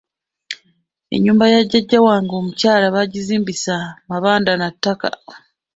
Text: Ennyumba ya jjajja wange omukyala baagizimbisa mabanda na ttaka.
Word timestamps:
Ennyumba 1.15 1.45
ya 1.53 1.61
jjajja 1.63 1.99
wange 2.07 2.33
omukyala 2.41 2.85
baagizimbisa 2.95 3.75
mabanda 4.09 4.51
na 4.57 4.67
ttaka. 4.73 5.09